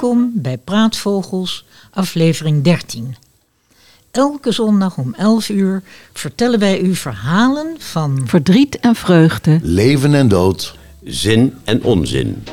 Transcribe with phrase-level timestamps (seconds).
[0.00, 3.16] Welkom bij Praatvogels, aflevering 13.
[4.10, 5.82] Elke zondag om 11 uur
[6.12, 9.58] vertellen wij u verhalen van Verdriet en vreugde.
[9.62, 10.76] Leven en dood.
[11.04, 12.44] Zin en onzin.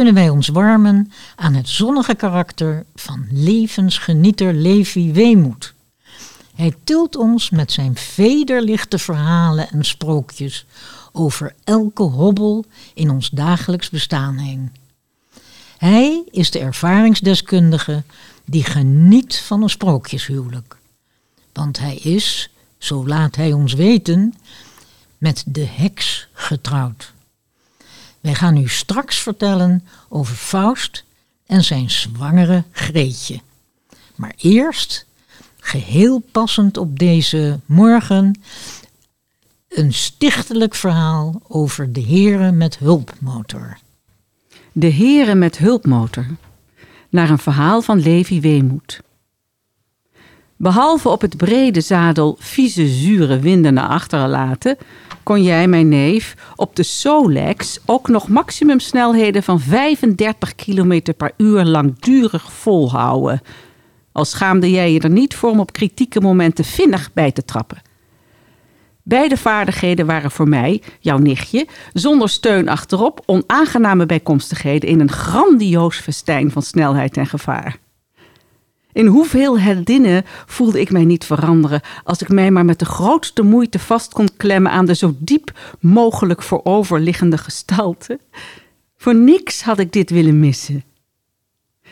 [0.00, 5.74] Kunnen wij ons warmen aan het zonnige karakter van levensgenieter Levi Weemoed.
[6.54, 10.66] Hij tilt ons met zijn vederlichte verhalen en sprookjes
[11.12, 14.72] over elke hobbel in ons dagelijks bestaan heen.
[15.78, 18.02] Hij is de ervaringsdeskundige
[18.44, 20.76] die geniet van een sprookjeshuwelijk.
[21.52, 24.34] Want hij is, zo laat hij ons weten,
[25.18, 27.12] met de heks getrouwd.
[28.20, 31.04] Wij gaan u straks vertellen over Faust
[31.46, 33.40] en zijn zwangere Greetje.
[34.14, 35.06] Maar eerst,
[35.58, 38.40] geheel passend op deze morgen,
[39.68, 43.78] een stichtelijk verhaal over de heren met hulpmotor.
[44.72, 46.26] De heren met hulpmotor.
[47.08, 49.00] Naar een verhaal van Levi Weemoed.
[50.62, 54.76] Behalve op het brede zadel vieze zure winden naar achteren laten,
[55.22, 61.64] kon jij, mijn neef, op de Solex ook nog maximumsnelheden van 35 km per uur
[61.64, 63.40] langdurig volhouden.
[64.12, 67.82] Al schaamde jij je er niet voor om op kritieke momenten vinnig bij te trappen.
[69.02, 75.96] Beide vaardigheden waren voor mij, jouw nichtje, zonder steun achterop, onaangename bijkomstigheden in een grandioos
[75.96, 77.78] festijn van snelheid en gevaar.
[78.92, 83.42] In hoeveel heldinnen voelde ik mij niet veranderen als ik mij maar met de grootste
[83.42, 88.18] moeite vast kon klemmen aan de zo diep mogelijk vooroverliggende gestalte.
[88.96, 90.84] Voor niks had ik dit willen missen.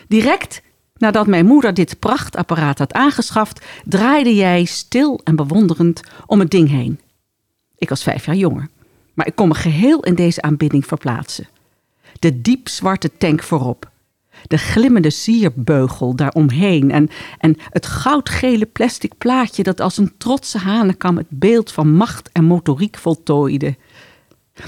[0.07, 0.61] Direct
[0.97, 6.69] nadat mijn moeder dit prachtapparaat had aangeschaft, draaide jij stil en bewonderend om het ding
[6.69, 6.99] heen.
[7.77, 8.67] Ik was vijf jaar jonger,
[9.13, 11.47] maar ik kon me geheel in deze aanbidding verplaatsen.
[12.19, 13.89] De diepzwarte tank voorop,
[14.47, 21.17] de glimmende sierbeugel daaromheen en, en het goudgele plastic plaatje dat als een trotse hanekam
[21.17, 23.75] het beeld van macht en motoriek voltooide.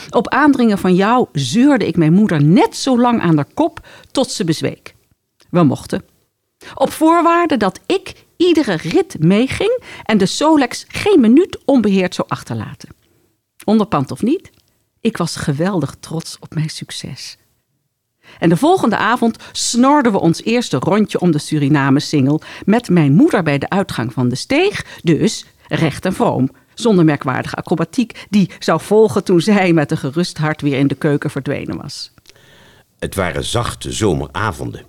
[0.10, 4.32] Op aandringen van jou zeurde ik mijn moeder net zo lang aan haar kop tot
[4.32, 4.96] ze bezweek.
[5.50, 6.04] We mochten.
[6.76, 12.90] Op voorwaarde dat ik iedere rit meeging en de Solex geen minuut onbeheerd zou achterlaten.
[13.66, 14.50] Onderpand of niet,
[15.00, 17.38] ik was geweldig trots op mijn succes.
[18.40, 23.44] En de volgende avond snorden we ons eerste rondje om de Suriname-singel met mijn moeder
[23.44, 28.82] bij de uitgang van de steeg, dus recht en vroom, zonder merkwaardige acrobatiek die zou
[28.82, 32.12] volgen toen zij met een gerust hart weer in de keuken verdwenen was.
[33.00, 34.86] Het waren zachte zomeravonden.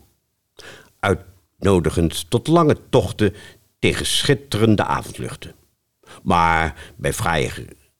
[1.00, 3.34] Uitnodigend tot lange tochten
[3.78, 5.54] tegen schitterende avondluchten.
[6.22, 7.50] Maar bij fraaie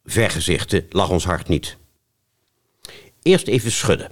[0.05, 1.77] vergezichten lag ons hart niet.
[3.23, 4.11] Eerst even schudden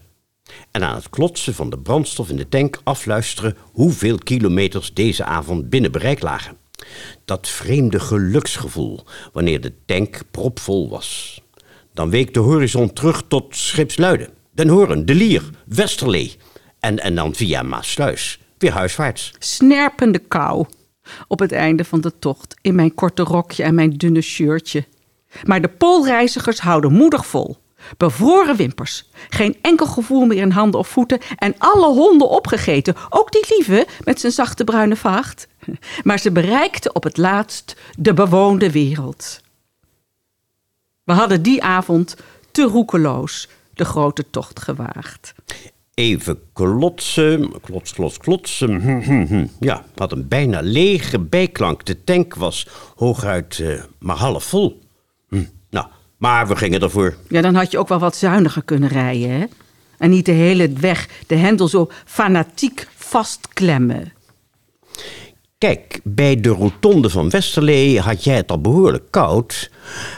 [0.70, 5.70] en aan het klotsen van de brandstof in de tank afluisteren hoeveel kilometers deze avond
[5.70, 6.56] binnen bereik lagen.
[7.24, 11.40] Dat vreemde geluksgevoel wanneer de tank propvol was.
[11.94, 16.36] Dan week de horizon terug tot Schipsluiden, Den Hoorn, De Lier, Westerlee
[16.80, 19.32] en, en dan via Maasluis weer huiswaarts.
[19.38, 20.66] Snerpende kou
[21.28, 24.84] op het einde van de tocht in mijn korte rokje en mijn dunne shirtje.
[25.44, 27.56] Maar de poolreizigers houden moedig vol.
[27.96, 33.32] Bevroren wimpers, geen enkel gevoel meer in handen of voeten en alle honden opgegeten, ook
[33.32, 35.48] die lieve met zijn zachte bruine vacht.
[36.02, 39.40] Maar ze bereikten op het laatst de bewoonde wereld.
[41.04, 42.16] We hadden die avond
[42.50, 45.34] te roekeloos de grote tocht gewaagd.
[45.94, 48.80] Even klotsen, klots, klots, klotsen.
[48.80, 49.46] Hm, hm, hm.
[49.60, 51.84] Ja, had een bijna lege bijklank.
[51.84, 52.66] De tank was
[52.96, 54.80] hooguit uh, maar half vol.
[56.20, 57.16] Maar we gingen ervoor.
[57.28, 59.44] Ja, dan had je ook wel wat zuiniger kunnen rijden, hè?
[59.98, 64.12] En niet de hele weg de hendel zo fanatiek vastklemmen.
[65.58, 69.70] Kijk, bij de rotonde van Westerlee had jij het al behoorlijk koud.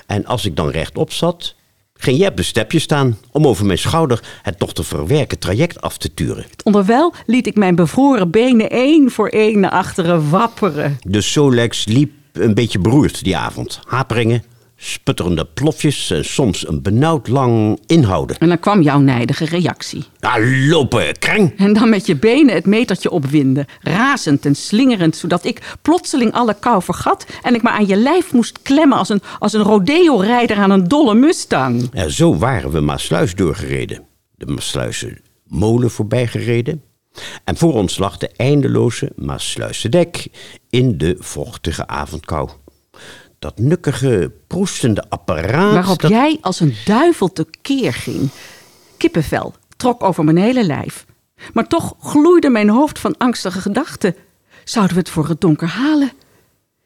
[0.06, 1.54] En als ik dan rechtop zat,
[1.94, 5.80] ging jij op de stepje staan om over mijn schouder het nog te verwerken traject
[5.80, 6.44] af te turen.
[6.64, 10.98] Onderwijl liet ik mijn bevroren benen één voor één naar achteren wapperen.
[11.00, 13.80] De Solex liep een beetje beroerd die avond.
[13.84, 14.44] Haperingen,
[14.84, 18.36] sputterende plofjes en soms een benauwd lang inhouden.
[18.38, 20.04] En dan kwam jouw nijdige reactie.
[20.20, 21.52] Nou, lopen, kreng!
[21.56, 26.56] En dan met je benen het metertje opwinden, razend en slingerend, zodat ik plotseling alle
[26.60, 30.56] kou vergat en ik me aan je lijf moest klemmen als een, als een rodeo-rijder
[30.56, 31.88] aan een dolle mustang.
[31.92, 34.02] Ja, zo waren we Maasluis doorgereden.
[34.36, 36.82] De Maasluise molen voorbijgereden.
[37.44, 40.26] En voor ons lag de eindeloze Maasluisse dek
[40.70, 42.48] in de vochtige avondkou.
[43.42, 45.72] Dat nukkige, proestende apparaat...
[45.72, 46.10] Waarop dat...
[46.10, 48.30] jij als een duivel tekeer ging.
[48.96, 51.06] Kippenvel trok over mijn hele lijf.
[51.52, 54.16] Maar toch gloeide mijn hoofd van angstige gedachten.
[54.64, 56.12] Zouden we het voor het donker halen?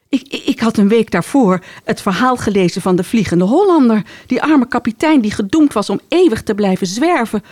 [0.09, 4.05] Ik, ik, ik had een week daarvoor het verhaal gelezen van de Vliegende Hollander.
[4.27, 7.43] Die arme kapitein die gedoemd was om eeuwig te blijven zwerven.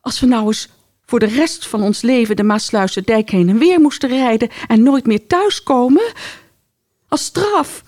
[0.00, 0.68] Als we nou eens
[1.06, 4.82] voor de rest van ons leven de Maasluise dijk heen en weer moesten rijden en
[4.82, 6.12] nooit meer thuiskomen.
[7.08, 7.82] Als straf,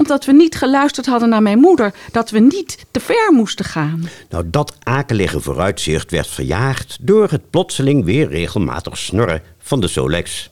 [0.00, 4.08] omdat we niet geluisterd hadden naar mijn moeder, dat we niet te ver moesten gaan.
[4.28, 10.50] Nou, dat akelige vooruitzicht werd verjaagd door het plotseling weer regelmatig snorren van de Solex.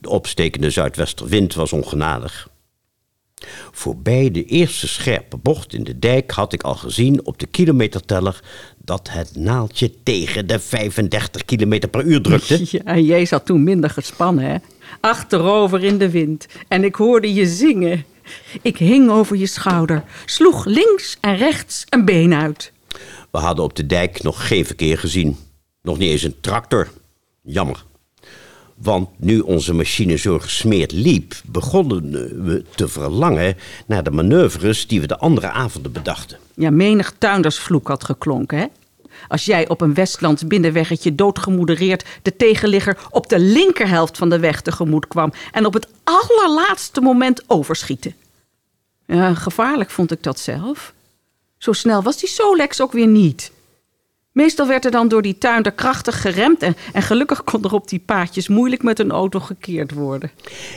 [0.00, 2.48] De opstekende zuidwesterwind was ongenadig.
[3.72, 8.40] Voorbij de eerste scherpe bocht in de dijk had ik al gezien op de kilometerteller
[8.78, 12.60] dat het naaldje tegen de 35 km per uur drukte.
[12.84, 14.56] Ja, jij zat toen minder gespannen, hè?
[15.00, 16.46] Achterover in de wind.
[16.68, 18.04] En ik hoorde je zingen.
[18.62, 22.72] Ik hing over je schouder, sloeg links en rechts een been uit.
[23.30, 25.36] We hadden op de dijk nog geen verkeer gezien.
[25.82, 26.90] Nog niet eens een tractor.
[27.42, 27.84] Jammer.
[28.74, 32.10] Want nu onze machine zo gesmeerd liep, begonnen
[32.44, 33.56] we te verlangen
[33.86, 36.38] naar de manoeuvres die we de andere avonden bedachten.
[36.54, 38.66] Ja, menig tuindersvloek had geklonken, hè?
[39.28, 44.60] Als jij op een Westlands binnenweggetje doodgemoedereerd de tegenligger op de linkerhelft van de weg
[44.60, 48.14] tegemoet kwam en op het allerlaatste moment overschieten.
[49.06, 50.92] Ja, gevaarlijk vond ik dat zelf.
[51.58, 53.52] Zo snel was die Solex ook weer niet.
[54.32, 57.88] Meestal werd er dan door die tuinder krachtig geremd en, en gelukkig kon er op
[57.88, 60.30] die paadjes moeilijk met een auto gekeerd worden.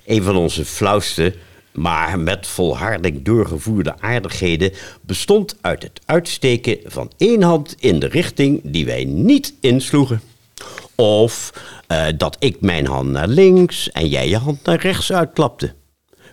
[0.05, 1.35] Een van onze flauwste,
[1.73, 4.71] maar met volharding doorgevoerde aardigheden
[5.01, 10.21] bestond uit het uitsteken van één hand in de richting die wij niet insloegen.
[10.95, 11.53] Of
[11.87, 15.73] eh, dat ik mijn hand naar links en jij je hand naar rechts uitklapte.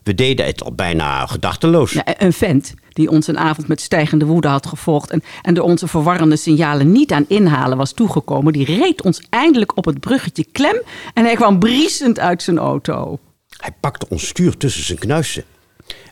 [0.02, 1.98] We deden het al bijna gedachteloos.
[2.18, 5.86] Een vent die ons een avond met stijgende woede had gevolgd en, en door onze
[5.86, 10.82] verwarrende signalen niet aan inhalen was toegekomen, die reed ons eindelijk op het bruggetje klem
[11.14, 13.18] en hij kwam briesend uit zijn auto.
[13.56, 15.44] Hij pakte ons stuur tussen zijn knuisten.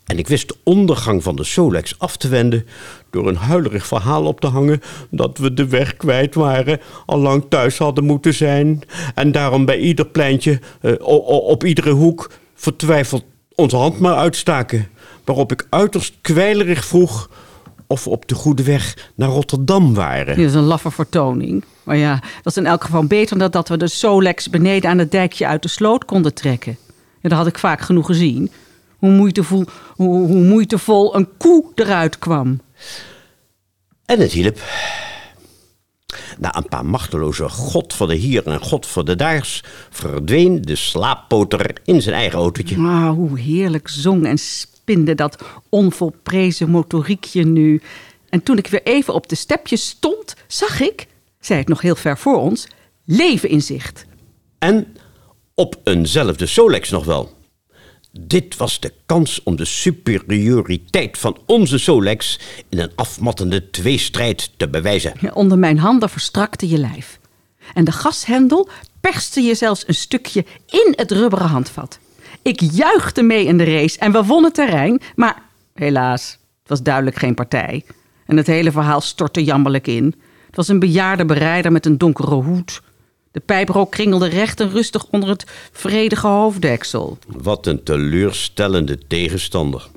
[0.07, 2.67] En ik wist de ondergang van de Solex af te wenden
[3.11, 4.81] door een huilerig verhaal op te hangen
[5.11, 8.83] dat we de weg kwijt waren, al lang thuis hadden moeten zijn
[9.15, 10.93] en daarom bij ieder pleintje, eh,
[11.27, 13.25] op iedere hoek, vertwijfeld
[13.55, 14.89] onze hand maar uitstaken.
[15.25, 17.31] Waarop ik uiterst kwijlerig vroeg
[17.87, 20.37] of we op de goede weg naar Rotterdam waren.
[20.37, 21.65] Dit is een laffe vertoning.
[21.83, 24.99] Maar ja, dat is in elk geval beter dan dat we de Solex beneden aan
[24.99, 26.77] het dijkje uit de sloot konden trekken.
[27.23, 28.51] Ja, dat had ik vaak genoeg gezien.
[28.99, 29.65] Hoe moeitevol,
[29.97, 32.61] hoe, hoe moeitevol een koe eruit kwam.
[34.05, 34.61] En het hielp.
[36.39, 40.77] Na een paar machteloze god voor de hier en god voor de daars verdween de
[40.77, 42.77] slaappoter in zijn eigen autootje.
[42.77, 47.81] Ah, hoe heerlijk zong en spinde dat onvolprezen motoriekje nu.
[48.29, 51.07] En toen ik weer even op de stepjes stond, zag ik,
[51.41, 52.67] zei het nog heel ver voor ons,
[53.05, 54.07] leven in zicht.
[54.59, 54.97] En
[55.63, 57.31] op eenzelfde Solex nog wel.
[58.21, 62.39] Dit was de kans om de superioriteit van onze Solex
[62.69, 65.35] in een afmattende tweestrijd te bewijzen.
[65.35, 67.19] Onder mijn handen verstrakte je lijf.
[67.75, 68.69] En de gashendel
[69.01, 71.99] perste je zelfs een stukje in het rubberen handvat.
[72.43, 75.43] Ik juichte mee in de race en we wonnen terrein, maar
[75.75, 77.85] helaas, het was duidelijk geen partij.
[78.27, 80.05] En het hele verhaal stortte jammerlijk in.
[80.47, 82.81] Het was een bejaarde berijder met een donkere hoed.
[83.33, 87.19] De pijprook kringelde recht en rustig onder het vredige hoofddeksel.
[87.27, 89.89] Wat een teleurstellende tegenstander.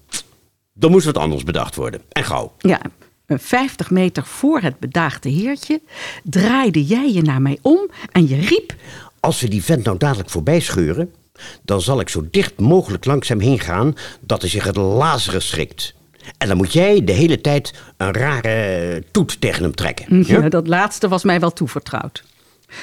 [0.74, 2.01] Dan moest wat anders bedacht worden.
[2.10, 2.54] En gauw.
[2.60, 2.82] Ja,
[3.25, 5.82] een 50 meter voor het bedaagde heertje
[6.24, 8.75] draaide jij je naar mij om en je riep...
[9.20, 11.13] Als we die vent nou dadelijk voorbij scheuren,
[11.62, 15.42] dan zal ik zo dicht mogelijk langs hem heen gaan dat hij zich het lazeren
[15.42, 15.94] schrikt.
[16.38, 20.24] En dan moet jij de hele tijd een rare toet tegen hem trekken.
[20.27, 22.24] Ja, dat laatste was mij wel toevertrouwd.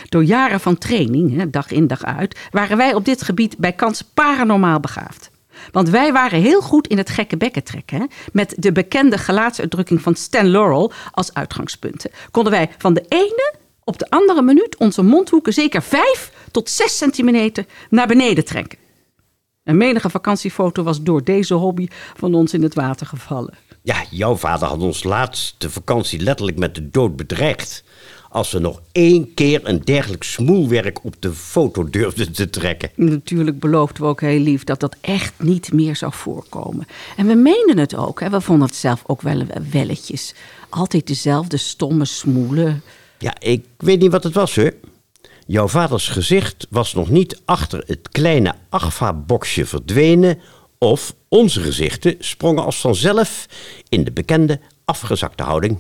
[0.09, 4.03] Door jaren van training, dag in dag uit, waren wij op dit gebied bij kans
[4.03, 5.31] paranormaal begaafd.
[5.71, 8.09] Want wij waren heel goed in het gekke bekken trekken.
[8.33, 12.11] Met de bekende gelaatsuitdrukking van Stan Laurel als uitgangspunten.
[12.31, 16.97] Konden wij van de ene op de andere minuut onze mondhoeken zeker 5 tot 6
[16.97, 18.79] centimeter naar beneden trekken.
[19.65, 23.55] Een menige vakantiefoto was door deze hobby van ons in het water gevallen.
[23.83, 27.85] Ja, jouw vader had ons laatste vakantie letterlijk met de dood bedreigd.
[28.33, 32.91] Als we nog één keer een dergelijk smoelwerk op de foto durfden te trekken.
[32.97, 36.87] Natuurlijk beloofden we ook heel lief dat dat echt niet meer zou voorkomen.
[37.17, 38.21] En we meenden het ook.
[38.21, 38.31] Hè?
[38.31, 40.35] We vonden het zelf ook wel welletjes.
[40.69, 42.83] Altijd dezelfde stomme smoelen.
[43.19, 44.73] Ja, ik weet niet wat het was hoor.
[45.47, 50.39] Jouw vaders gezicht was nog niet achter het kleine Agfa-boxje verdwenen...
[50.79, 53.47] of onze gezichten sprongen als vanzelf
[53.89, 55.79] in de bekende afgezakte houding.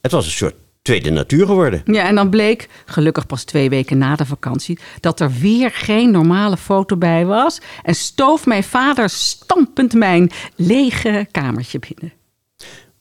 [0.00, 0.54] Het was een soort
[0.86, 1.82] tweede natuur geworden.
[1.84, 6.10] Ja, en dan bleek, gelukkig pas twee weken na de vakantie, dat er weer geen
[6.10, 7.60] normale foto bij was.
[7.82, 12.12] En stoof mijn vader stampend mijn lege kamertje binnen.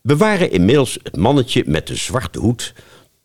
[0.02, 2.74] We waren inmiddels het mannetje met de zwarte hoed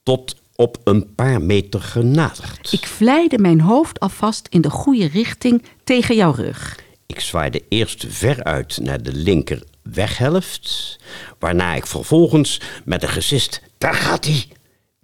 [0.03, 2.73] tot op een paar meter genaderd.
[2.73, 6.79] Ik vlijde mijn hoofd alvast in de goede richting tegen jouw rug.
[7.07, 10.99] Ik zwaaide eerst veruit naar de linker weghelft,
[11.39, 14.47] waarna ik vervolgens met een gesist, daar gaat hij,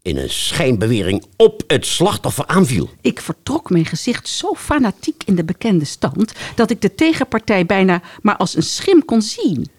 [0.02, 2.90] in een schijnbewering op het slachtoffer aanviel.
[3.00, 8.02] Ik vertrok mijn gezicht zo fanatiek in de bekende stand dat ik de tegenpartij bijna
[8.22, 9.70] maar als een schim kon zien.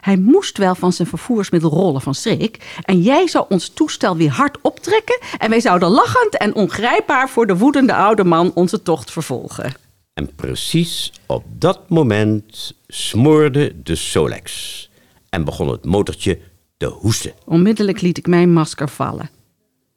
[0.00, 2.78] Hij moest wel van zijn vervoersmiddel rollen van schrik.
[2.82, 5.18] En jij zou ons toestel weer hard optrekken.
[5.38, 9.74] En wij zouden lachend en ongrijpbaar voor de woedende oude man onze tocht vervolgen.
[10.14, 14.90] En precies op dat moment smoorde de Solex.
[15.28, 16.38] En begon het motortje
[16.78, 17.32] te hoesten.
[17.44, 19.30] Onmiddellijk liet ik mijn masker vallen.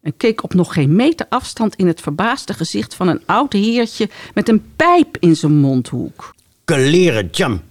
[0.02, 4.10] En keek op nog geen meter afstand in het verbaasde gezicht van een oud heertje
[4.34, 6.36] met een pijp in zijn mondhoek.
[6.66, 7.62] Keleren jam.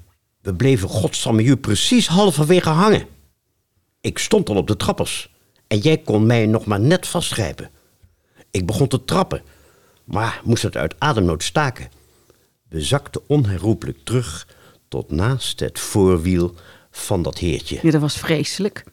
[0.40, 3.07] We bleven godsamme precies halverwege hangen.
[4.00, 5.31] Ik stond al op de trappers
[5.67, 7.71] en jij kon mij nog maar net vastgrijpen.
[8.50, 9.43] Ik begon te trappen,
[10.05, 11.88] maar moest het uit ademnood staken.
[12.69, 14.47] We zakten onherroepelijk terug
[14.88, 16.55] tot naast het voorwiel
[16.90, 17.79] van dat heertje.
[17.83, 18.85] Ja, dat was vreselijk.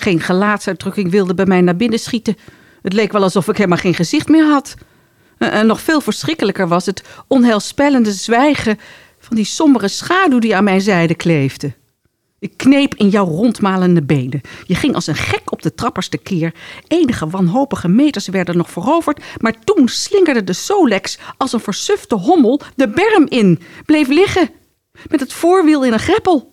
[0.00, 2.36] Geen gelaatsuitdrukking wilde bij mij naar binnen schieten.
[2.82, 4.74] Het leek wel alsof ik helemaal geen gezicht meer had.
[5.38, 8.78] En nog veel verschrikkelijker was het onheilspellende zwijgen
[9.18, 11.72] van die sombere schaduw die aan mijn zijde kleefde.
[12.38, 14.40] Ik kneep in jouw rondmalende benen.
[14.66, 16.54] Je ging als een gek op de trappers tekeer.
[16.86, 22.60] Enige wanhopige meters werden nog veroverd, maar toen slingerde de Solex als een versufte hommel
[22.76, 24.50] de berm in, bleef liggen,
[25.08, 26.52] met het voorwiel in een greppel.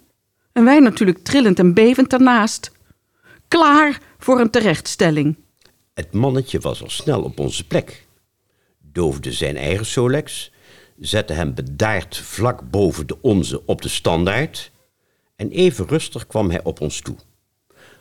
[0.51, 2.73] En wij natuurlijk trillend en bevend ernaast.
[3.47, 5.35] Klaar voor een terechtstelling.
[5.93, 8.05] Het mannetje was al snel op onze plek,
[8.91, 10.51] doofde zijn eigen Solex,
[10.99, 14.71] zette hem bedaard vlak boven de onze op de standaard
[15.35, 17.15] en even rustig kwam hij op ons toe.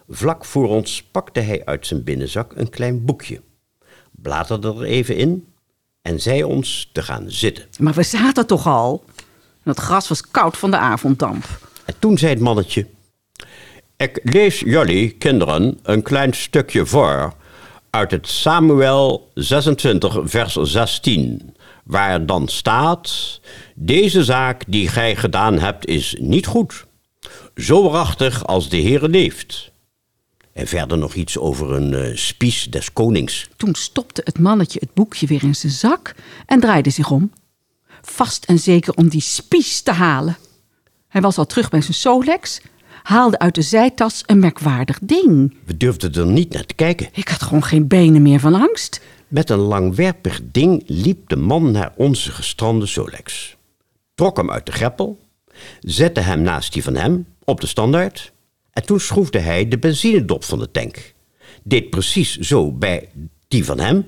[0.08, 3.40] Vlak voor ons pakte hij uit zijn binnenzak een klein boekje,
[4.10, 5.52] bladerde er even in
[6.02, 7.64] en zei ons te gaan zitten.
[7.78, 9.04] Maar we zaten toch al?
[9.62, 11.44] Het gras was koud van de avonddamp.
[11.84, 12.86] En toen zei het mannetje:
[14.04, 17.34] Ik lees jullie, kinderen, een klein stukje voor
[17.90, 23.40] uit het Samuel 26, vers 16, waar dan staat:
[23.74, 26.86] Deze zaak die gij gedaan hebt is niet goed,
[27.56, 29.72] zo waarachtig als de Heere leeft.
[30.52, 33.48] En verder nog iets over een uh, spies des konings.
[33.56, 36.14] Toen stopte het mannetje het boekje weer in zijn zak
[36.46, 37.32] en draaide zich om.
[38.02, 40.36] Vast en zeker om die spies te halen.
[41.08, 42.60] Hij was al terug bij zijn Solex,
[43.04, 45.56] haalde uit de zijtas een merkwaardig ding.
[45.64, 47.08] We durfden er niet naar te kijken.
[47.12, 49.00] Ik had gewoon geen benen meer van angst.
[49.28, 53.56] Met een langwerpig ding liep de man naar onze gestrande Solex.
[54.14, 55.20] Trok hem uit de greppel,
[55.80, 58.32] zette hem naast die van hem op de standaard
[58.70, 61.14] en toen schroefde hij de benzinedop van de tank.
[61.62, 63.08] Deed precies zo bij
[63.48, 64.06] die van hem,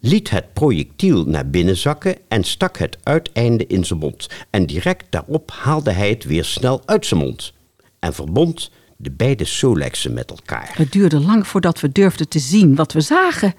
[0.00, 4.26] liet het projectiel naar binnen zakken en stak het uiteinde in zijn mond.
[4.50, 7.53] En direct daarop haalde hij het weer snel uit zijn mond
[8.04, 10.72] en verbond de beide Solexen met elkaar.
[10.74, 13.54] Het duurde lang voordat we durfden te zien wat we zagen.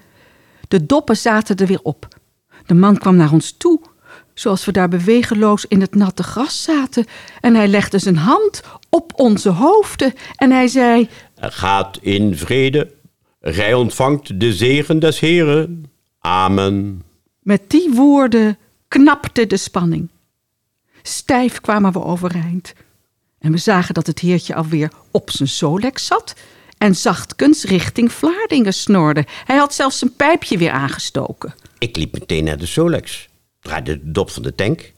[0.68, 2.08] De doppen zaten er weer op.
[2.66, 3.80] De man kwam naar ons toe,
[4.34, 7.04] zoals we daar bewegeloos in het natte gras zaten.
[7.40, 11.08] En hij legde zijn hand op onze hoofden en hij zei...
[11.40, 12.92] Gaat in vrede,
[13.40, 15.90] gij ontvangt de zegen des Heren.
[16.18, 17.02] Amen.
[17.42, 20.08] Met die woorden knapte de spanning.
[21.02, 22.74] Stijf kwamen we overeind.
[23.46, 26.34] En we zagen dat het heertje alweer op zijn solex zat
[26.78, 29.24] en zachtkens richting Vlaardingen snorde.
[29.44, 31.54] Hij had zelfs zijn pijpje weer aangestoken.
[31.78, 33.28] Ik liep meteen naar de Solex,
[33.60, 34.92] draaide de dop van de tank,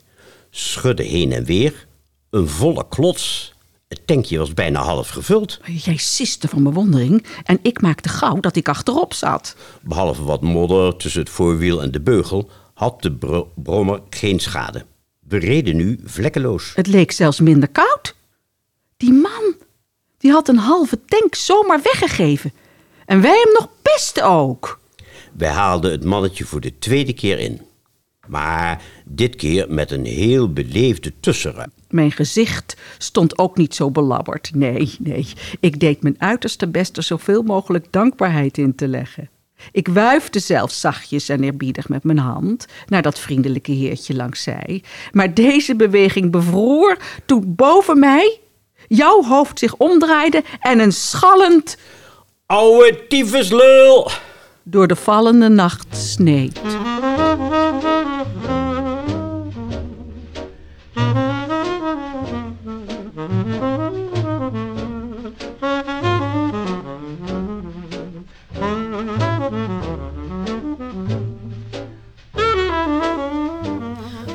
[0.49, 1.87] schudde heen en weer.
[2.29, 3.53] Een volle klots.
[3.87, 5.59] Het tankje was bijna half gevuld.
[5.65, 9.55] Jij siste van bewondering en ik maakte gauw dat ik achterop zat.
[9.81, 14.85] Behalve wat modder tussen het voorwiel en de beugel had de bro- brommer geen schade.
[15.27, 16.71] We reden nu vlekkeloos.
[16.75, 18.17] Het leek zelfs minder koud.
[18.99, 19.55] Die man,
[20.17, 22.53] die had een halve tank zomaar weggegeven.
[23.05, 24.79] En wij hem nog pesten ook.
[25.33, 27.61] Wij haalden het mannetje voor de tweede keer in.
[28.27, 31.71] Maar dit keer met een heel beleefde tussenruim.
[31.89, 34.51] Mijn gezicht stond ook niet zo belabberd.
[34.53, 35.27] Nee, nee.
[35.59, 39.29] Ik deed mijn uiterste best er zoveel mogelijk dankbaarheid in te leggen.
[39.71, 44.83] Ik wuifde zelfs zachtjes en eerbiedig met mijn hand naar dat vriendelijke heertje langs zij.
[45.11, 48.39] Maar deze beweging bevroor toen boven mij
[48.89, 51.77] jouw hoofd zich omdraaide en een schallend
[52.45, 54.11] Oude tyfuslul!
[54.63, 56.59] door de vallende nacht sneed.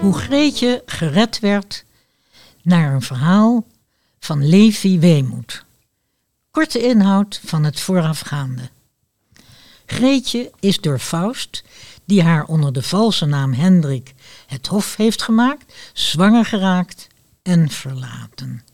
[0.00, 1.84] Hoe Greetje gered werd
[2.62, 3.66] naar een verhaal
[4.24, 5.64] van Levi Weemoed.
[6.50, 8.70] Korte inhoud van het voorafgaande.
[9.86, 11.64] Greetje is door Faust,
[12.04, 14.14] die haar onder de valse naam Hendrik
[14.46, 17.06] het hof heeft gemaakt, zwanger geraakt
[17.42, 18.64] en verlaten.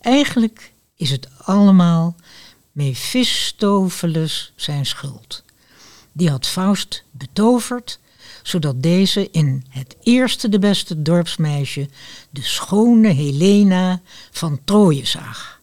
[0.00, 2.16] Eigenlijk is het allemaal
[2.72, 5.44] Mephistopheles zijn schuld.
[6.12, 7.98] Die had Faust betoverd,
[8.42, 11.88] zodat deze in het eerste de beste dorpsmeisje
[12.30, 15.60] de schone Helena van Troje zag.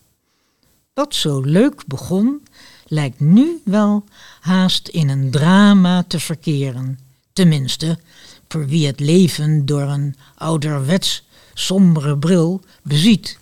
[0.94, 2.48] Wat zo leuk begon,
[2.88, 4.04] lijkt nu wel
[4.40, 7.00] haast in een drama te verkeren.
[7.34, 8.00] Tenminste,
[8.48, 13.38] voor wie het leven door een ouderwets sombere bril beziet.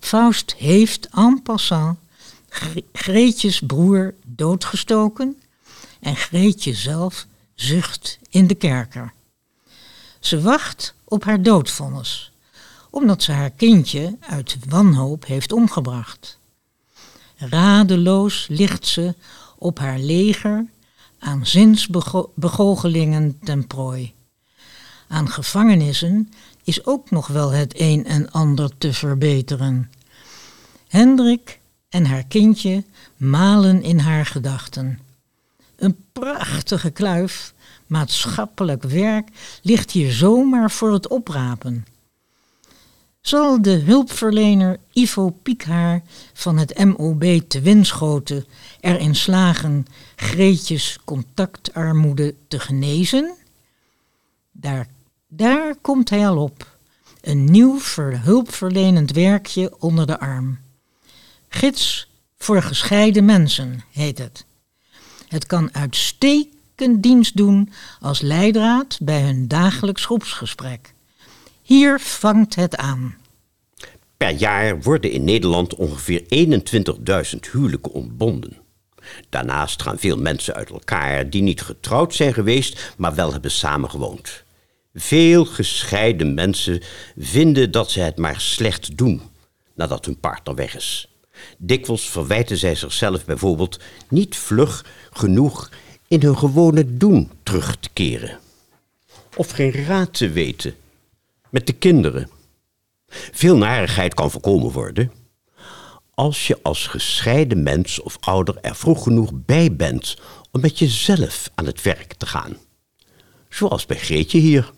[0.00, 1.98] Faust heeft en passant
[2.48, 5.36] Gre- Greetjes broer doodgestoken
[6.00, 9.12] en Greetje zelf zucht in de kerker.
[10.20, 12.32] Ze wacht op haar doodvonnis,
[12.90, 16.38] omdat ze haar kindje uit wanhoop heeft omgebracht.
[17.36, 19.14] Radeloos ligt ze
[19.58, 20.66] op haar leger
[21.18, 24.14] aan zinsbegoogelingen ten prooi.
[25.08, 26.32] Aan gevangenissen
[26.64, 29.90] is ook nog wel het een en ander te verbeteren.
[30.88, 32.84] Hendrik en haar kindje
[33.16, 34.98] malen in haar gedachten.
[35.82, 37.54] Een prachtige kluif,
[37.86, 39.28] maatschappelijk werk,
[39.62, 41.86] ligt hier zomaar voor het oprapen.
[43.20, 48.44] Zal de hulpverlener Ivo Piekhaar van het MOB te Winschoten
[48.80, 53.34] erin slagen Greetjes contactarmoede te genezen?
[54.52, 54.88] Daar,
[55.28, 56.76] daar komt hij al op.
[57.20, 60.58] Een nieuw ver- hulpverlenend werkje onder de arm.
[61.48, 64.44] Gids voor gescheiden mensen heet het.
[65.32, 70.94] Het kan uitstekend dienst doen als leidraad bij hun dagelijks groepsgesprek.
[71.62, 73.16] Hier vangt het aan.
[74.16, 76.22] Per jaar worden in Nederland ongeveer
[77.34, 78.56] 21.000 huwelijken ontbonden.
[79.28, 84.44] Daarnaast gaan veel mensen uit elkaar die niet getrouwd zijn geweest, maar wel hebben samengewoond.
[84.94, 86.82] Veel gescheiden mensen
[87.16, 89.22] vinden dat ze het maar slecht doen
[89.74, 91.11] nadat hun partner weg is.
[91.58, 95.70] Dikwijls verwijten zij zichzelf bijvoorbeeld niet vlug genoeg
[96.08, 98.38] in hun gewone doen terug te keren.
[99.36, 100.74] Of geen raad te weten
[101.50, 102.30] met de kinderen.
[103.32, 105.12] Veel narigheid kan voorkomen worden
[106.14, 110.16] als je als gescheiden mens of ouder er vroeg genoeg bij bent
[110.50, 112.56] om met jezelf aan het werk te gaan.
[113.48, 114.72] Zoals bij Greetje hier.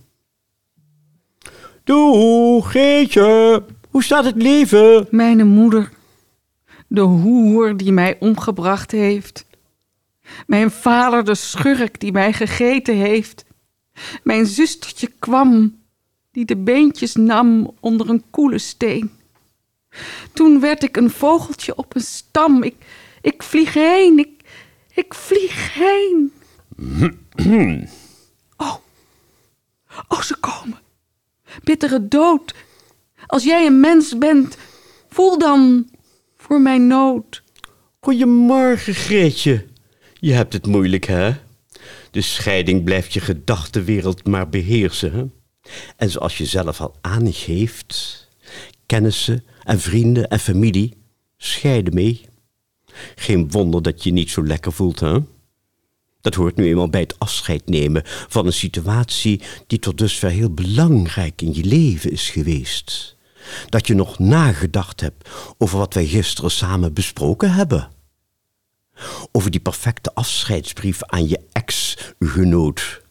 [1.84, 5.06] Doe, Greetje, hoe staat het leven?
[5.10, 5.92] Mijn moeder,
[6.94, 9.46] de hoer die mij omgebracht heeft.
[10.46, 13.44] Mijn vader, de schurk die mij gegeten heeft.
[14.22, 15.78] Mijn zustertje kwam,
[16.30, 19.10] die de beentjes nam onder een koele steen.
[20.32, 22.62] Toen werd ik een vogeltje op een stam.
[22.62, 22.74] Ik,
[23.20, 24.40] ik vlieg heen, ik,
[24.94, 26.32] ik vlieg heen.
[28.56, 28.74] Oh,
[30.08, 30.78] oh, ze komen.
[31.62, 32.54] Bittere dood.
[33.26, 34.56] Als jij een mens bent,
[35.08, 35.88] voel dan
[36.46, 37.42] voor mijn nood.
[38.00, 39.66] Goedemorgen, Greetje.
[40.14, 41.32] Je hebt het moeilijk, hè?
[42.10, 45.24] De scheiding blijft je gedachtenwereld maar beheersen, hè?
[45.96, 48.28] En zoals je zelf al aangeeft,
[48.86, 50.96] kennissen en vrienden en familie
[51.36, 52.20] scheiden mee.
[53.14, 55.18] Geen wonder dat je niet zo lekker voelt, hè?
[56.20, 60.50] Dat hoort nu eenmaal bij het afscheid nemen van een situatie die tot dusver heel
[60.50, 63.13] belangrijk in je leven is geweest.
[63.68, 65.28] Dat je nog nagedacht hebt
[65.58, 67.88] over wat wij gisteren samen besproken hebben.
[69.32, 73.02] Over die perfecte afscheidsbrief aan je ex-genoot.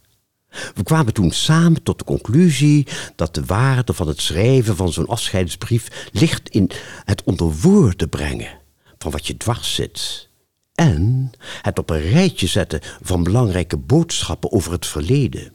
[0.73, 5.07] We kwamen toen samen tot de conclusie dat de waarde van het schrijven van zo'n
[5.07, 6.69] afscheidsbrief ligt in
[7.03, 8.59] het onder woorden brengen
[8.97, 10.29] van wat je dwars zit.
[10.73, 15.53] En het op een rijtje zetten van belangrijke boodschappen over het verleden.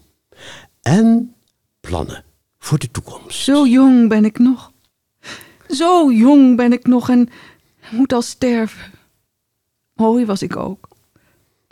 [0.83, 1.35] En
[1.81, 2.25] plannen
[2.59, 3.39] voor de toekomst.
[3.43, 4.73] Zo jong ben ik nog.
[5.69, 7.29] Zo jong ben ik nog en
[7.91, 8.93] moet al sterven.
[9.95, 10.89] Mooi was ik ook.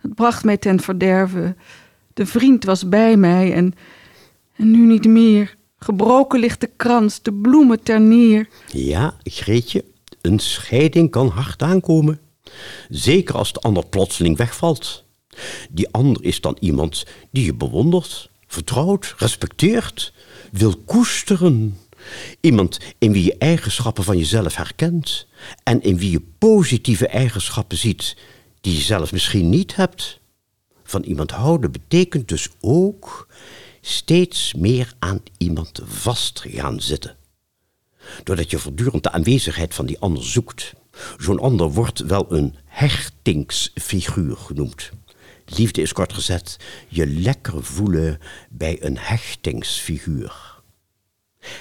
[0.02, 1.56] Dat bracht mij ten verderven.
[2.14, 3.74] De vriend was bij mij en,
[4.56, 5.56] en nu niet meer.
[5.78, 8.48] Gebroken ligt de krans, de bloemen ter neer.
[8.72, 9.84] Ja, Greetje,
[10.20, 12.20] een scheiding kan hard aankomen.
[12.88, 15.04] Zeker als de ander plotseling wegvalt.
[15.70, 20.12] Die ander is dan iemand die je bewondert, vertrouwt, respecteert,
[20.52, 21.78] wil koesteren.
[22.40, 25.26] Iemand in wie je eigenschappen van jezelf herkent
[25.62, 28.16] en in wie je positieve eigenschappen ziet
[28.60, 30.20] die je zelf misschien niet hebt.
[30.84, 33.28] Van iemand houden betekent dus ook
[33.80, 37.16] steeds meer aan iemand vast gaan zitten.
[38.24, 40.72] Doordat je voortdurend de aanwezigheid van die ander zoekt.
[41.18, 44.90] Zo'n ander wordt wel een hechtingsfiguur genoemd.
[45.46, 46.56] Liefde is kort gezet
[46.88, 48.18] je lekker voelen
[48.50, 50.54] bij een hechtingsfiguur.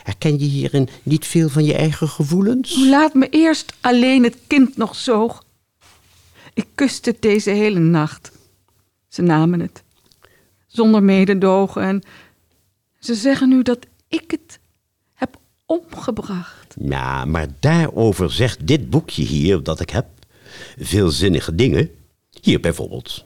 [0.03, 2.75] Herken je hierin niet veel van je eigen gevoelens?
[2.77, 5.43] Laat me eerst alleen het kind nog zoog.
[6.53, 8.31] Ik kuste het deze hele nacht.
[9.07, 9.83] Ze namen het.
[10.67, 12.03] Zonder mededogen en
[12.99, 14.59] ze zeggen nu dat ik het
[15.13, 16.75] heb omgebracht.
[16.79, 20.05] Ja, maar daarover zegt dit boekje hier dat ik heb
[20.77, 21.89] veelzinnige dingen.
[22.41, 23.25] Hier bijvoorbeeld.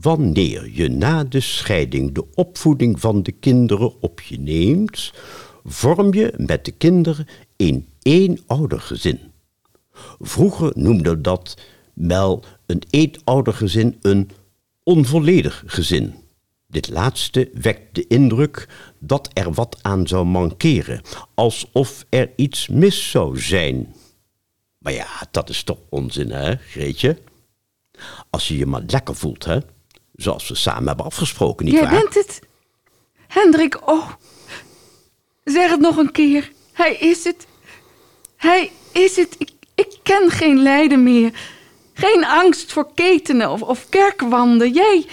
[0.00, 5.12] Wanneer je na de scheiding de opvoeding van de kinderen op je neemt,
[5.64, 7.26] vorm je met de kinderen
[7.56, 9.20] een eenoudergezin.
[10.20, 11.56] Vroeger noemde dat
[11.94, 14.30] wel een eenoudergezin een
[14.82, 16.14] onvolledig gezin.
[16.66, 21.02] Dit laatste wekt de indruk dat er wat aan zou mankeren,
[21.34, 23.94] alsof er iets mis zou zijn.
[24.78, 27.18] Maar ja, dat is toch onzin, hè, Greetje?
[28.30, 29.58] Als je je maar lekker voelt, hè?
[30.22, 31.92] Zoals we samen hebben afgesproken, nietwaar?
[31.92, 32.40] Jij bent het.
[33.28, 34.10] Hendrik, oh.
[35.44, 36.52] Zeg het nog een keer.
[36.72, 37.46] Hij is het.
[38.36, 39.34] Hij is het.
[39.38, 41.32] Ik, ik ken geen lijden meer.
[41.94, 44.72] Geen angst voor ketenen of, of kerkwanden.
[44.72, 45.06] Jij,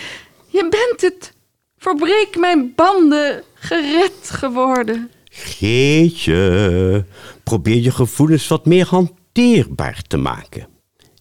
[0.48, 1.34] je bent het.
[1.78, 3.44] Verbreek mijn banden.
[3.54, 5.12] Gered geworden.
[5.32, 7.06] Geetje,
[7.44, 10.68] probeer je gevoelens wat meer hanteerbaar te maken.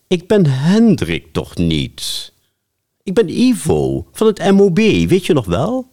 [0.08, 2.32] Ik ben Hendrik toch niet?
[3.08, 5.92] Ik ben Ivo van het MOB, weet je nog wel?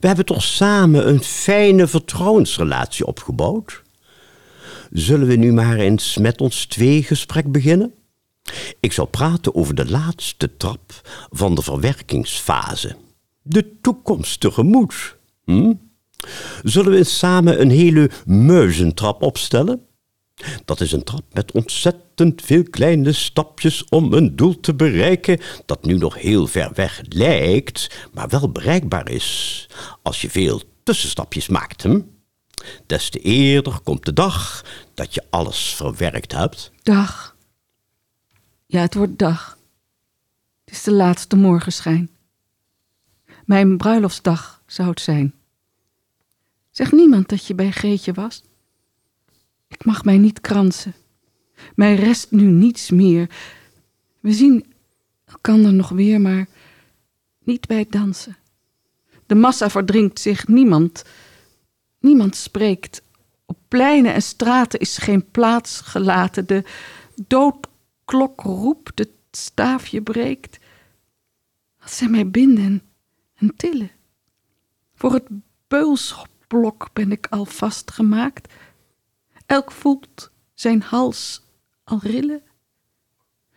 [0.00, 3.82] We hebben toch samen een fijne vertrouwensrelatie opgebouwd?
[4.92, 7.94] Zullen we nu maar eens met ons twee gesprek beginnen?
[8.80, 12.96] Ik zal praten over de laatste trap van de verwerkingsfase.
[13.42, 15.16] De toekomst tegemoet.
[15.44, 15.72] Hm?
[16.62, 19.86] Zullen we samen een hele muizentrap opstellen?
[20.64, 25.84] Dat is een trap met ontzettend veel kleine stapjes om een doel te bereiken dat
[25.84, 29.66] nu nog heel ver weg lijkt, maar wel bereikbaar is.
[30.02, 32.00] Als je veel tussenstapjes maakt, hm?
[32.86, 36.70] des te eerder komt de dag dat je alles verwerkt hebt.
[36.82, 37.36] Dag.
[38.66, 39.58] Ja, het wordt dag.
[40.64, 42.10] Het is de laatste morgenschijn.
[43.44, 45.34] Mijn bruiloftsdag zou het zijn.
[46.70, 48.42] Zeg niemand dat je bij Geetje was?
[49.74, 50.94] Ik mag mij niet kransen.
[51.74, 53.30] Mij rest nu niets meer.
[54.20, 54.74] We zien
[55.24, 56.46] elkander nog weer, maar
[57.38, 58.36] niet bij het dansen.
[59.26, 61.04] De massa verdringt zich, niemand,
[61.98, 63.02] niemand spreekt.
[63.46, 66.46] Op pleinen en straten is geen plaats gelaten.
[66.46, 66.64] De
[67.26, 70.58] doodklok roept, het staafje breekt.
[71.80, 72.82] Wat zij mij binden
[73.34, 73.90] en tillen.
[74.94, 75.28] Voor het
[75.68, 78.52] beulsblok ben ik al vastgemaakt.
[79.54, 81.40] Elk voelt zijn hals
[81.84, 82.42] al rillen.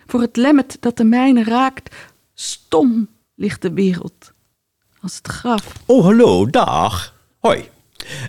[0.05, 1.95] Voor het lemmet dat de mijne raakt,
[2.33, 4.31] stom ligt de wereld
[5.01, 5.73] als het graf.
[5.85, 7.13] Oh, hallo, dag.
[7.39, 7.69] Hoi.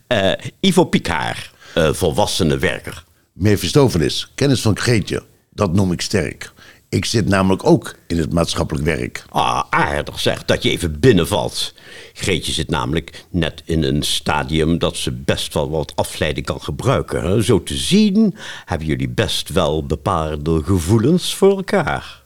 [0.07, 3.05] Eh, Ivo Pikaar, uh, volwassene werker.
[3.33, 6.53] Mephistopheles, kennis van Greetje, dat noem ik sterk.
[6.91, 9.25] Ik zit namelijk ook in het maatschappelijk werk.
[9.29, 11.75] Ah, aardig zeg, dat je even binnenvalt.
[12.13, 17.23] Greetje zit namelijk net in een stadium dat ze best wel wat afleiding kan gebruiken.
[17.23, 17.43] hè.
[17.43, 22.23] Zo te zien hebben jullie best wel bepaalde gevoelens voor elkaar.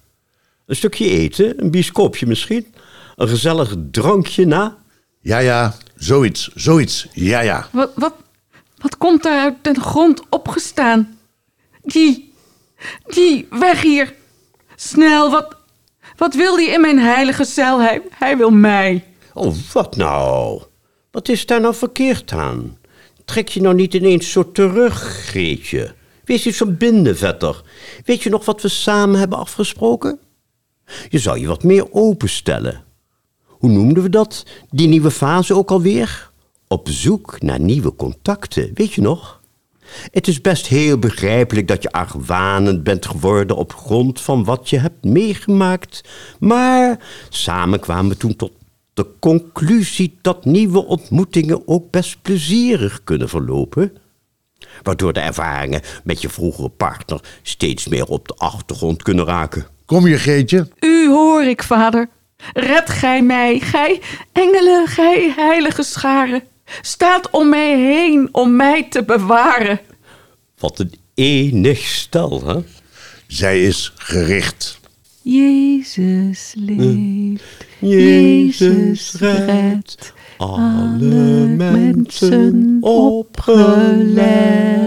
[0.66, 2.74] Een stukje eten, een bioscoopje misschien,
[3.16, 4.76] een gezellig drankje na.
[5.20, 7.06] Ja, ja, zoiets, zoiets.
[7.12, 7.68] Ja, ja.
[7.70, 8.14] Wat, wat,
[8.76, 11.18] wat komt daar uit de grond opgestaan?
[11.82, 12.32] Die,
[13.06, 14.20] die, weg hier.
[14.88, 15.56] Snel, wat,
[16.16, 17.80] wat wil die in mijn heilige cel?
[17.80, 19.04] Hij, hij wil mij.
[19.34, 20.62] Oh, wat nou?
[21.10, 22.78] Wat is daar nou verkeerd aan?
[23.24, 24.94] Trek je nou niet ineens zo terug,
[25.26, 25.94] Greetje?
[26.24, 27.62] Wees niet zo'n bindenvetter.
[28.04, 30.18] Weet je nog wat we samen hebben afgesproken?
[31.08, 32.84] Je zou je wat meer openstellen.
[33.46, 36.30] Hoe noemden we dat, die nieuwe fase ook alweer?
[36.68, 39.41] Op zoek naar nieuwe contacten, weet je nog?
[40.10, 44.78] Het is best heel begrijpelijk dat je argwanend bent geworden op grond van wat je
[44.78, 46.00] hebt meegemaakt.
[46.40, 48.52] Maar samen kwamen we toen tot
[48.94, 53.96] de conclusie dat nieuwe ontmoetingen ook best plezierig kunnen verlopen.
[54.82, 59.66] Waardoor de ervaringen met je vroegere partner steeds meer op de achtergrond kunnen raken.
[59.86, 60.68] Kom je, Geetje?
[60.80, 62.08] U hoor ik, vader.
[62.52, 64.00] Red gij mij, gij
[64.32, 66.42] engelen, gij heilige scharen.
[66.80, 69.80] Staat om mij heen om mij te bewaren.
[70.58, 72.58] Wat een enig stel, hè?
[73.26, 74.80] Zij is gericht.
[75.22, 84.81] Jezus leeft, Jezus redt alle mensen opgelet.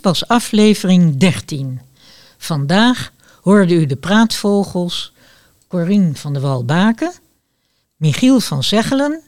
[0.00, 1.80] Was aflevering 13.
[2.38, 5.12] Vandaag hoorde u de praatvogels
[5.68, 7.12] Corine van de Walbaken,
[7.96, 9.20] Michiel van Zeggelen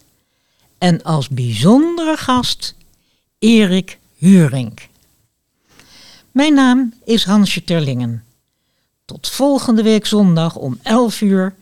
[0.78, 2.74] en als bijzondere gast
[3.38, 4.88] Erik Huurink.
[6.30, 8.24] Mijn naam is Hansje Terlingen.
[9.04, 11.54] Tot volgende week zondag om 11 uur,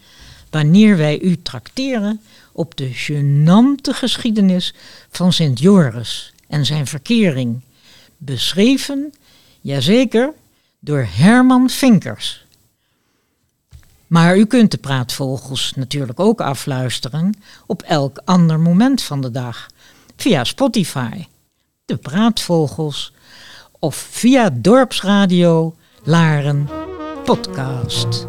[0.50, 2.20] wanneer wij u trakteren
[2.52, 4.74] op de genante geschiedenis
[5.10, 7.60] van Sint Joris en zijn verkering
[8.18, 9.12] beschreven,
[9.60, 10.32] jazeker,
[10.78, 12.46] door Herman Vinkers.
[14.06, 17.34] Maar u kunt de praatvogels natuurlijk ook afluisteren
[17.66, 19.66] op elk ander moment van de dag
[20.16, 21.26] via Spotify,
[21.84, 23.12] de praatvogels
[23.78, 26.68] of via Dorpsradio Laren
[27.24, 28.26] Podcast.